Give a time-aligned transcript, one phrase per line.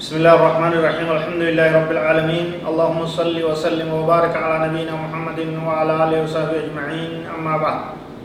[0.00, 1.08] بسم الله الرحمن الرحيم.
[1.12, 2.46] الحمد لله رب العالمين.
[2.68, 7.28] اللهم صل وسلم وبارك على نبينا محمد وعلى آله وصحبه أجمعين.
[7.38, 7.78] أما بعد.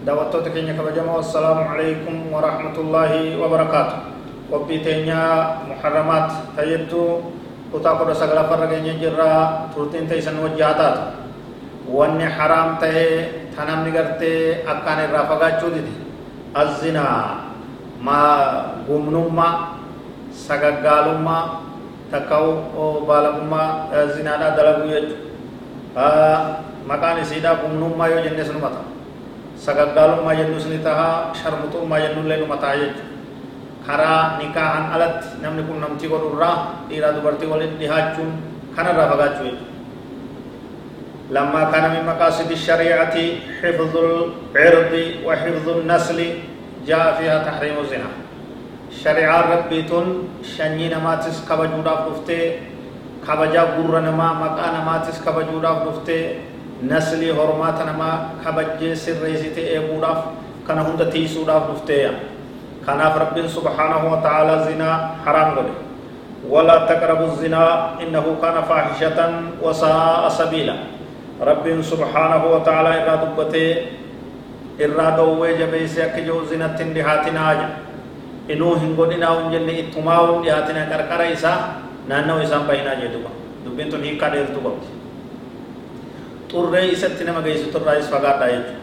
[0.07, 3.11] دعوتك كينيا كبجمع والسلام عليكم ورحمة الله
[3.43, 3.98] وبركاته.
[4.51, 5.25] وبيتينيا
[5.70, 6.31] محرمات.
[6.57, 7.03] تيبتو
[7.71, 11.01] kutaa kudha sagalaffaa keenya jirraa turtiin teessan wajjaa taatu
[11.89, 15.93] wanni haraam tahee ta namni gartee akkaan irraa fagaachuu dide
[16.53, 17.45] azzinaa
[18.01, 18.20] ma
[18.87, 19.77] gumnummaa
[20.34, 21.43] sagaggaalummaa
[22.11, 26.09] takka'u baalagummaa zinaadhaa dalaguu jechuudha
[26.89, 28.87] maqaan isiidhaa gumnummaa yoo jenne sinuma ta'a
[29.65, 33.18] sagaggaalummaa jennus ni ta'a sharmuxummaa ta'a jechuudha
[33.87, 36.57] karaa nikaahan alatti namni kun namtii godhurraa
[36.88, 38.32] dhiiraa dubartii waliin dhihaachuun
[38.76, 39.73] kanarraa fagaachuu jechuudha.
[41.30, 43.16] لما كان من مقاصد الشريعة
[43.62, 44.95] حفظ العرض
[45.26, 46.18] وحفظ النسل
[46.87, 48.10] جاء فيها تحريم الزنا
[49.04, 52.52] شريعة ربيتون شنين ماتس كبجودا فلفته
[53.26, 56.23] كبجا غر نما مقا نماتس كبجودا فلفته
[56.84, 58.10] نسلي حرمات نما
[58.45, 60.12] كبجي سر ريسيتي ايبودا
[60.68, 61.59] كان هند تيسودا
[62.90, 62.98] فلفته يعني.
[62.98, 64.90] كناف رب سبحانه وتعالى زنا
[65.25, 65.69] حرام قد
[66.50, 69.19] ولا تقربوا الزنا إنه كان فاحشة
[69.62, 70.75] وساء سبيلا.
[71.41, 73.67] رب سبحانه وتعالى إرى دبته
[74.81, 77.69] إرى دوه جبيسي أكجو زنا تندهاتنا آجا.
[78.50, 81.53] إنو هنگودنا ونجن إتماو دهاتنا كركر إسا
[82.09, 83.29] نانو إسا بينا جدوبا
[83.66, 84.71] دبين تن هيكا دير تبا
[86.50, 88.78] طرر إسا تنما گيسو طرر إس فقار دايجو.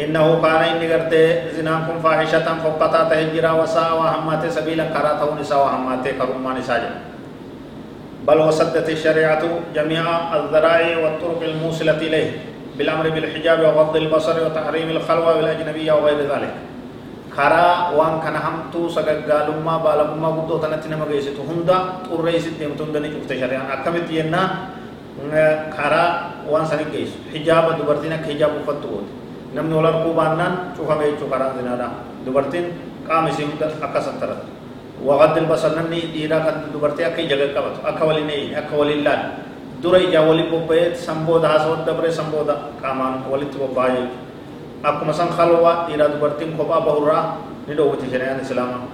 [0.00, 6.62] إنه كان إني قرتي زناكم فاحشة فقطا تهجرا وساء وهمات سبيلا كراتة نساء وهمات كرمان
[6.62, 6.92] ساجا
[8.24, 9.42] بل وسدت الشريعة
[9.74, 10.04] جميع
[10.36, 12.30] الذرائع والطرق الموصلة إليه
[12.78, 16.54] بالأمر بالحجاب وغض البصر وتحريم الخلوة بالأجنبية وغير ذلك.
[17.36, 21.78] كرا وان كان همتو سغغالما بالغما غدو تنتنا مغيسيتو هندا
[22.08, 23.64] طريسيت ديمتون دني شفت شريعة.
[23.72, 24.42] أكمت ينا
[25.76, 26.04] كرا
[26.48, 29.04] وان سني گيس حجاب دبرتنا حجاب فتو
[29.54, 31.88] namni wal arguu baannaan cufame jechuu karaan zinaadha
[32.26, 32.66] dubartiin
[33.08, 34.40] qaama ishee hunda akkasan tarat
[35.08, 39.22] waqaddil basar namni dhiiraa kan dubartii akka ija qaqqabatu akka waliin eeyine akka waliin laal
[39.82, 44.20] dura ijaa waliin bobba'ee sanbooda haasawwan dabree sanbooda qaamaan walitti bobba'aa jechuudha
[44.88, 47.24] akkuma san kalwa dhiiraa dubartiin kophaa bahurraa
[47.66, 48.86] ni dhoowwite shari'aan islaamaa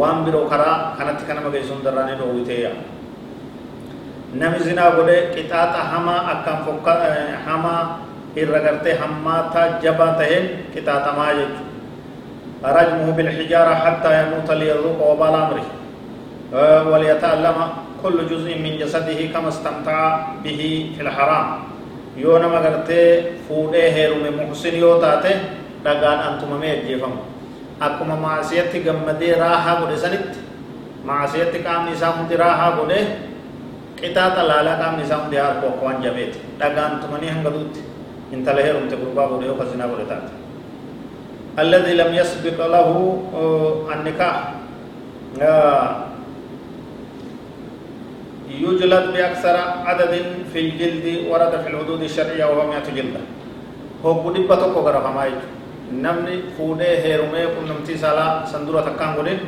[0.00, 2.70] waan biroo karaa kanatti kana mageessu hundarraa ni dhoowwiteeya
[4.40, 6.92] nami zinaa godhee qixaaxa hamaa akkaan fokka
[7.46, 7.80] hamaa
[8.36, 11.70] gartee hammaataa jabaa taheen qixaaxamaa jechuudha.
[12.64, 15.66] رجمه بالحجارة حتى يموت ليذوق وبال أمره
[16.92, 17.58] وليتألم
[18.02, 21.46] كل جزء من جسده كما استمتع به في الحرام
[22.16, 25.36] يونا مغرتي فودي هيرو من محسن يوتاته
[25.84, 27.14] دغان أنتم مي جيفم
[27.82, 30.32] اكما معصيتي غمدي راها غودي سنت
[31.04, 33.00] معصيتي قام نساء مدي راها غودي
[34.04, 37.89] قطاطا لالا قام نساء مدي هار كوان جبيت دغان تمني هنگدوتي
[38.30, 40.40] gurbaa godhe yoo kazinaa godhe taate
[41.58, 42.88] الذي لم يسبق له
[43.94, 44.36] النكاح
[48.50, 49.56] يجلد بأكثر
[49.88, 50.12] عدد
[50.52, 53.22] في الجلد ورد في الحدود الشرعية وهو 100 جلدة
[54.04, 55.30] هو قد بتوكو غرا فماي
[55.90, 59.40] نمني فودي هيرومي كن نمتي سالا سندورة تكان غدين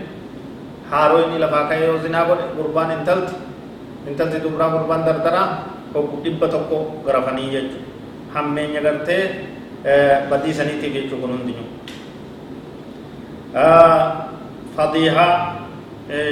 [0.90, 3.30] هارويني لفا كايو زنا غد قربان انتلت۔
[4.08, 5.42] انتلت دبرا قربان دردرا
[5.96, 7.91] هو قد بتوكو غرا فني يجو
[8.34, 9.18] حمين يغرتي
[10.30, 11.64] بدي سنيتي في تشوكونون دينو
[14.78, 15.30] فضيحة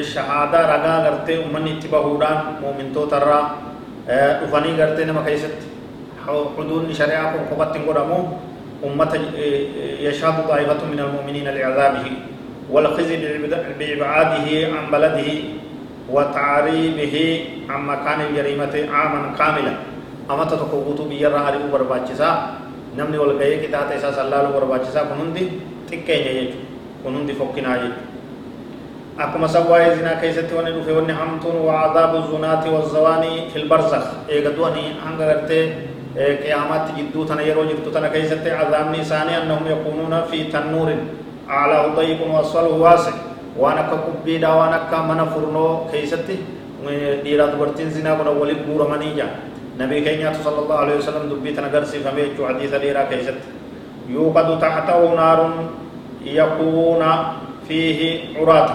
[0.00, 3.40] شهادة رغا غرتي ومن اتبا هوران مؤمن تو ترى
[4.42, 5.56] وفاني غرتي نما خيست
[6.56, 8.20] حدود نشريعة وقبط تنقر امو
[8.84, 9.12] أمت
[10.00, 12.06] يشهد طائفة من المؤمنين لعذابه
[12.70, 13.16] والخزي
[13.78, 15.28] بإبعاده عن بلده
[16.10, 17.16] وتعريبه
[17.70, 19.74] عن مكان الجريمة عاما كاملا
[20.32, 22.34] amata tokko guutuu biyyarraa ari'uu barbaachisaa
[22.96, 25.44] namni wal ga'ee qixaaxa isaa sallaaluu barbaachisaa kun hundi
[25.90, 28.08] xiqqeenya jechuudha kun hundi fokkinaa jechuudha
[29.24, 33.66] akkuma san waa'ee zinaa keessatti wanni dhufe wanni hamtuun waa adaabu zunaati wa zawaanii fil
[33.72, 35.64] barzakh eega du'anii hanga gartee
[36.16, 40.88] قيامات جدو تنا يرو جدو تنا كيست عذاب نساني أنهم يكونون في تنور
[41.50, 43.14] أعلاه ضيق وأسفله واسع
[43.58, 46.26] وأنا كقبيدا وأنا كمن فرنو كيست
[47.24, 49.26] ديرا دبرتين زنا كنا ولد بورا منيجا
[49.80, 53.40] نبي كينيا صلى الله عليه وسلم دبي تنغرسي فمي حديث ديرا كيست.
[54.12, 55.40] يوقد تحته نار
[56.24, 57.02] يكون
[57.68, 58.00] فيه
[58.36, 58.70] عراة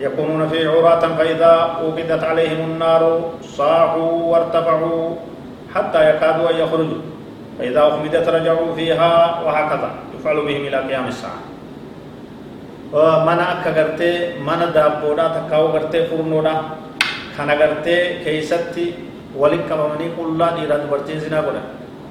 [0.00, 3.02] يكونون فيه عراة فإذا أوقدت عليهم النار
[3.42, 5.04] صاحوا وارتفعوا
[5.74, 7.02] حتى يكادوا أن يخرجوا.
[7.58, 9.12] فإذا أخمدت رجعوا فيها
[9.46, 9.90] وهكذا.
[10.18, 11.40] يفعل بهم إلى قيام الساعة.
[12.92, 16.76] mana akka gartee mana daabboodhaa takkaa'u gartee furnoodha
[17.36, 18.84] kana gartee keeysatti
[19.40, 21.66] walin qabamanii qullaa dhiiraa dubartiin zinaa godhan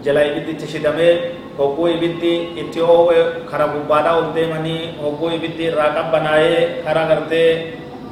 [0.06, 1.14] jala ibiddi itti shidamee
[1.58, 3.18] hogguu ibiddi itti oowe
[3.50, 7.50] kara gubbaadhaa ol deemanii hogguu ibiddi irraa qabbanaa'ee kara gartee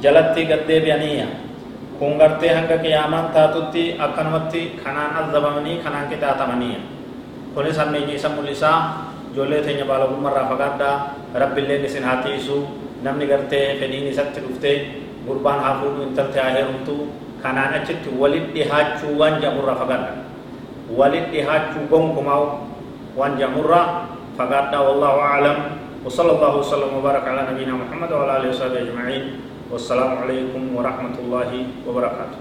[0.02, 1.26] jalatti gaddeebi'aniiyya
[1.98, 6.80] kun gartee hanga qiyaamaan taatutti akkanumatti kanaan azabamanii kanaan qixaaxamaniiyya
[7.54, 8.78] kunis hammeenya isa mul'isaa
[9.32, 10.94] ijoollee teenya baalogummarraa fagaadhaa
[11.42, 12.56] rabbiilleen isin haa tiisu
[13.04, 14.76] namni gartee fedhiin isatti dhuftee
[15.30, 16.94] gurbaan haa fuudhu intalti haa heerumtu
[17.42, 20.12] kanaan achitti walit dhihaachuu waan jedhamurraa fagaadha
[20.98, 22.42] walit dhihaachuu gonkumaa
[23.18, 23.86] waan jedhamurraa
[24.38, 25.60] fagaadhaa wallahu aclam
[26.00, 29.24] وصلى الله وسلم وبارك على نبينا محمد وعلى اله وصحبه اجمعين
[29.72, 31.50] والسلام عليكم ورحمه الله
[31.86, 32.38] وبركاته